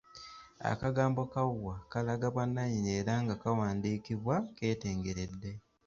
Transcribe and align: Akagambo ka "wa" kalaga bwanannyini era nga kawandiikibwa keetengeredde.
Akagambo 0.71 1.21
ka 1.33 1.41
"wa" 1.63 1.75
kalaga 1.91 2.27
bwanannyini 2.33 2.89
era 2.99 3.13
nga 3.23 3.35
kawandiikibwa 3.43 4.35
keetengeredde. 4.57 5.51